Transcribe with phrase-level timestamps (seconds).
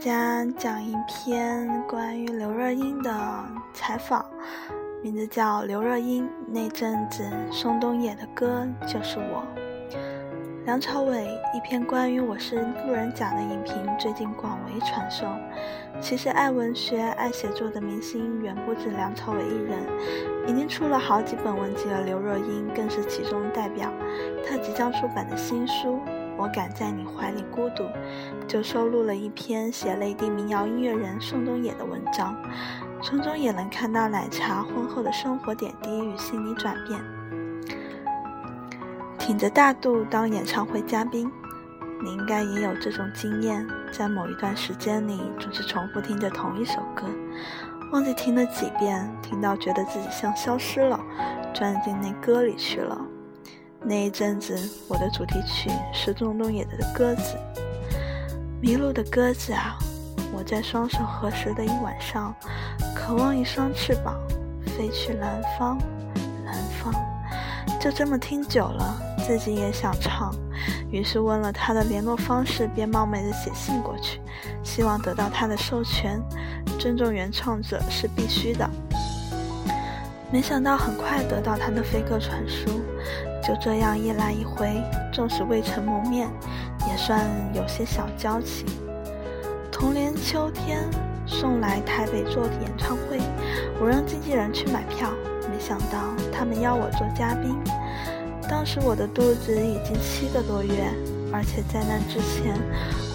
[0.00, 3.12] 大家讲一篇关于刘若英的
[3.74, 4.24] 采访，
[5.02, 9.44] 名字叫《刘若英那阵子宋冬野的歌就是我》。
[10.64, 15.38] 梁朝伟一篇关于我是路人甲的影评最近广为传颂。
[16.00, 19.82] 其实爱文学、爱写作的明星远不止梁朝伟一人，
[20.46, 23.92] 已经出了好几本文集的刘若英更是其中代表。
[24.48, 26.00] 她即将出版的新书。
[26.40, 27.84] 我敢在你怀里孤独，
[28.48, 32.34] 就收录了一篇写内地民谣音乐人宋冬野的文章，
[33.02, 36.98] 从中也能看到奶茶婚后的生活点滴与心理转变。
[39.18, 41.30] 挺着大肚当演唱会嘉宾，
[42.02, 47.04] 你应该也有这种经验，在某一段时间里总是重复听着同一首歌，
[47.92, 50.98] 忘记听了几遍，听到觉得自己像消失了，
[51.52, 52.98] 钻进那歌里去了。
[53.82, 54.56] 那一阵子，
[54.88, 57.22] 我的主题曲是宋冬野的《鸽子》。
[58.60, 59.78] 迷路的鸽子啊，
[60.32, 62.34] 我在双手合十的一晚上，
[62.94, 64.14] 渴望一双翅膀，
[64.66, 65.78] 飞去南方，
[66.44, 66.94] 南方。
[67.80, 70.30] 就这么听久了，自己也想唱，
[70.92, 74.20] 于是问了他的联络方式，便冒昧的写信过去，
[74.62, 76.20] 希望得到他的授权，
[76.78, 78.68] 尊重原创者是必须的。
[80.30, 82.79] 没想到很快得到他的飞鸽传书。
[83.50, 84.80] 就这样一来一回，
[85.12, 86.28] 纵使未曾谋面，
[86.88, 88.64] 也算有些小交情。
[89.72, 90.88] 同年秋天，
[91.26, 93.18] 送来台北做演唱会，
[93.80, 95.10] 我让经纪人去买票，
[95.50, 97.58] 没想到他们邀我做嘉宾。
[98.48, 100.88] 当时我的肚子已经七个多月，
[101.32, 102.54] 而且在那之前，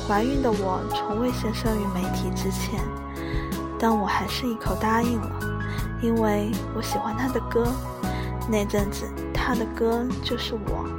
[0.05, 2.77] 怀孕的我从未现身于媒体之前，
[3.79, 5.39] 但我还是一口答应了，
[6.01, 7.65] 因为我喜欢他的歌。
[8.49, 9.05] 那阵子。
[9.45, 10.89] 他的歌就是我。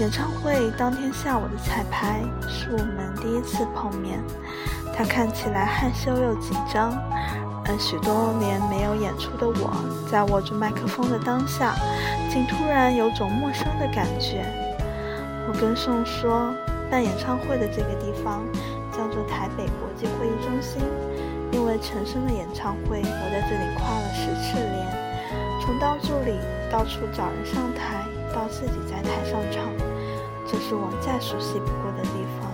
[0.00, 4.20] 演唱会当天下午的彩排是我们第一次碰面，
[4.92, 6.90] 他看起来害羞又紧张，
[7.64, 9.72] 而许多年没有演出的我
[10.10, 11.76] 在握住麦克风的当下，
[12.28, 14.44] 竟突然有种陌生的感觉。
[15.46, 16.52] 我跟宋说，
[16.90, 18.42] 办演唱会的这个地方
[18.90, 20.82] 叫做台北国际会议中心，
[21.52, 25.05] 因为陈升的演唱会我在这里跨了十次年。
[25.66, 26.38] 从当助理
[26.70, 29.66] 到处找人上台，到自己在台上唱，
[30.46, 32.46] 这是我再熟悉不过的地方。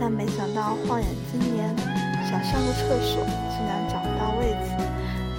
[0.00, 1.68] 但没想到晃眼今年，
[2.24, 3.20] 想上个厕所
[3.52, 4.72] 竟然找不到位子，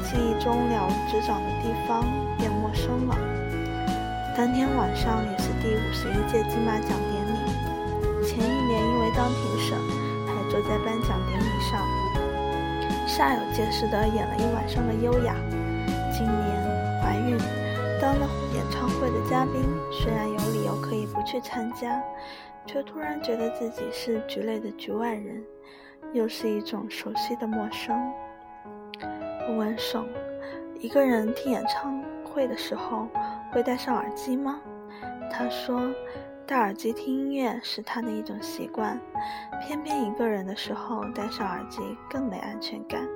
[0.06, 2.06] 记忆中了如指掌的地方
[2.38, 3.18] 变陌生了。
[4.38, 9.74] 当天晚上也是第五十一届金马奖典礼，前一年因为当评审，
[10.30, 11.82] 还坐在颁奖典礼上，
[13.10, 15.34] 煞有介事地演了一晚上的优雅。
[18.12, 22.04] 当了演唱会的嘉宾，虽然有理由可以不去参加，
[22.66, 25.42] 却突然觉得自己是局内的局外人，
[26.12, 27.98] 又是一种熟悉的陌生。
[29.48, 30.06] 我问宋
[30.78, 33.08] ：“一个人听演唱会的时候
[33.50, 34.60] 会戴上耳机吗？”
[35.32, 35.90] 他说
[36.46, 39.00] ：“戴耳机听音乐是他的一种习惯，
[39.66, 41.80] 偏偏一个人的时候戴上耳机
[42.10, 43.08] 更没安全感，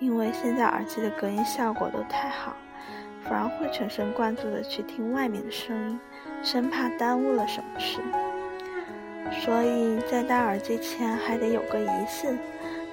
[0.00, 2.52] 因为现在耳机的隔音效果都太好。”
[3.28, 6.00] 反而会全神贯注的去听外面的声音，
[6.42, 8.00] 生怕耽误了什么事。
[9.40, 12.36] 所以在戴耳机前还得有个仪式，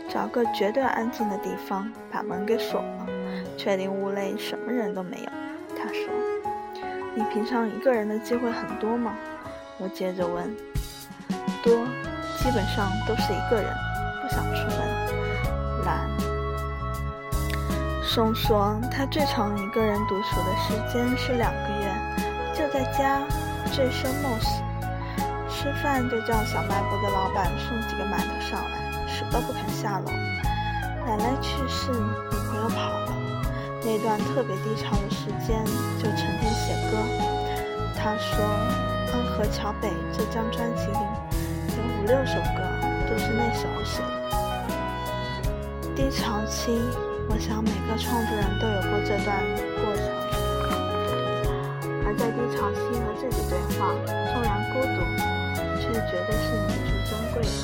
[0.10, 3.08] 找个绝对安静的地方，把门给锁了，
[3.58, 5.30] 确定屋内什么人都没有。
[5.78, 6.10] 他说
[7.14, 9.14] ：“你平常一个人的机会很多吗？”
[9.78, 10.46] 我接着问
[11.62, 11.74] ：“多，
[12.38, 13.74] 基本上都是一个人，
[14.22, 14.61] 不想出
[18.14, 21.88] 松说，他最长一个人独处的时间是两个月，
[22.54, 23.22] 就在家
[23.72, 24.62] 醉生梦死，
[25.48, 30.12] 吃饭就叫小卖部的老板送几个馒头上来，死都不肯下楼。
[31.06, 33.14] 奶奶去世，女朋友跑了，
[33.82, 35.64] 那段特别低潮的时间
[35.98, 36.98] 就成天写歌。
[37.96, 38.44] 他说，
[39.14, 41.00] 《安河桥北》这张专辑里
[41.78, 42.62] 有五六首歌
[43.10, 44.12] 都是那时候写的。
[45.96, 46.78] 低潮期。
[47.34, 49.32] 我想每个创作人都有过这段
[49.80, 50.04] 过程，
[52.04, 53.96] 而在低潮期和自己对话，
[54.36, 55.00] 纵然孤独，
[55.80, 57.56] 却绝对是弥足珍贵的。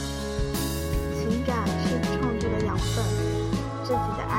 [1.19, 3.03] 情感是创作的养分，
[3.83, 4.36] 自己的爱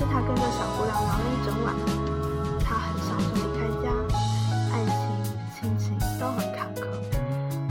[0.00, 1.76] 有次他跟着小姑娘聊了一整晚，
[2.64, 3.92] 他很小就离开家，
[4.72, 4.96] 爱情、
[5.54, 6.88] 亲情都很坎坷，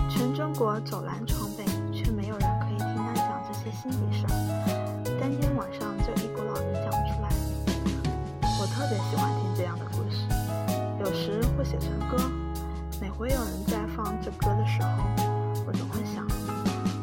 [0.07, 7.29] 全中国走南闯北，却没有人可以听他讲这些心底事儿，当天晚上就一股脑的讲出来。
[8.61, 10.21] 我特别喜欢听这样的故事，
[10.99, 12.29] 有时会写成歌。
[13.01, 15.03] 每回有人在放这歌的时候，
[15.65, 16.27] 我总会想，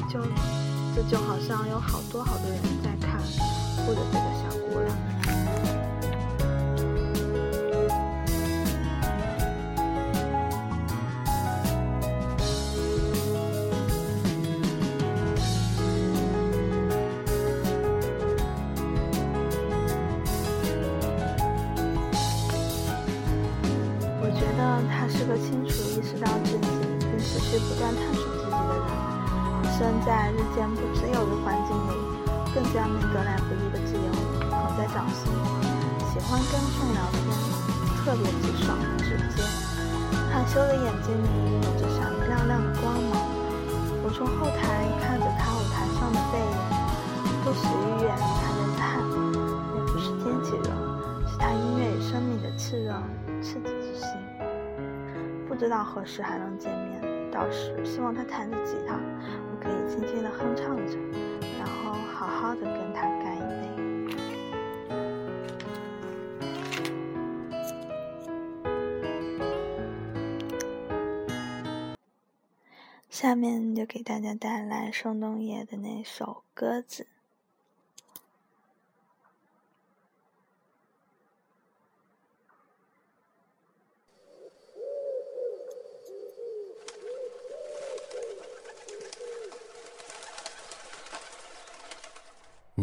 [0.08, 0.20] 就
[0.94, 3.20] 这就好像有好多好多人在看，
[3.84, 5.05] 护着这个小姑娘。
[27.56, 28.86] 并持续不断探索自己的人。
[29.72, 31.96] 身在日渐不自由的环境里，
[32.54, 34.12] 更加面得来不易的自由
[34.50, 35.32] 捧在掌心。
[36.12, 37.24] 喜欢跟众聊天，
[38.04, 39.42] 特别直爽直接。
[40.32, 41.26] 害羞的眼睛里
[41.64, 43.16] 有着闪亮亮的光芒。
[44.04, 46.44] 我从后台看着他舞台上的背影，
[47.42, 48.84] 不时一眼他的汗，
[49.74, 50.68] 也不是天气热，
[51.26, 52.92] 是他音乐与生命的炽热
[53.42, 54.06] 赤子之心。
[55.48, 56.95] 不知道何时还能见面，
[57.36, 60.96] 小时希望他弹着吉他，我可以轻轻地哼唱着，
[61.58, 63.66] 然后好好的跟他干一杯。
[73.10, 76.24] 下面就给大家带来宋冬野的那首
[76.54, 77.02] 《鸽子》。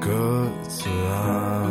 [0.00, 0.08] 鸽
[0.66, 1.68] 子啊，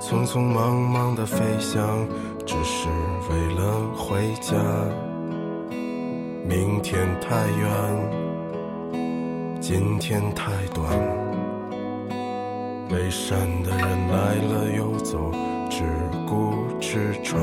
[0.00, 2.04] 匆匆忙忙的飞翔，
[2.44, 2.88] 只是
[3.30, 4.56] 为了回家。
[6.44, 7.70] 明天太远，
[9.60, 10.84] 今天太短，
[12.88, 15.30] 北山的人来了又走，
[15.70, 15.84] 只
[16.28, 17.40] 顾吃穿。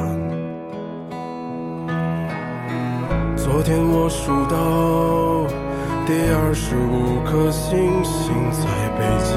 [3.38, 5.67] 昨天我数到。
[6.08, 8.66] 第二十五颗星星在
[8.98, 9.36] 北京，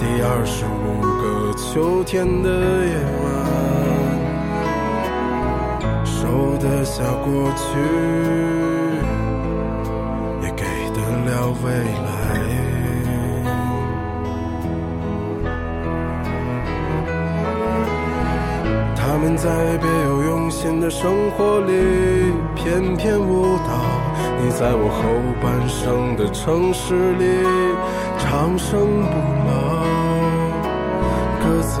[0.00, 2.50] 第二十五个秋天的
[2.84, 3.24] 夜晚，
[6.04, 7.62] 收得下过去，
[10.42, 11.30] 也给得了
[11.62, 12.10] 未来。
[18.96, 21.70] 他们在别有用心的生活里
[22.62, 23.72] 翩翩舞蹈。
[24.40, 25.02] 你在我后
[25.42, 27.42] 半生的城市里
[28.18, 29.14] 长生不
[29.48, 29.50] 老，
[31.42, 31.80] 鸽子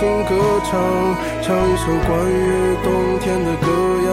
[0.00, 0.32] 心歌
[0.64, 0.80] 唱，
[1.42, 2.88] 唱一首关于冬
[3.18, 3.68] 天的歌
[4.08, 4.10] 谣，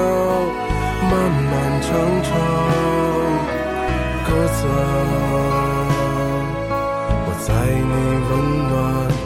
[1.10, 1.50] 漫漫
[1.82, 1.88] 长
[2.24, 2.30] 长，
[4.26, 4.76] 鸽子啊，
[7.24, 7.92] 我在你
[8.28, 8.32] 温
[8.68, 9.17] 暖。